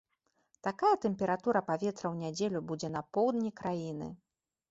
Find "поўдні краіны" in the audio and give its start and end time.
3.17-4.09